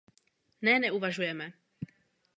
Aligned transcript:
Ne, 0.61 0.73
neuvažujeme. 0.81 1.51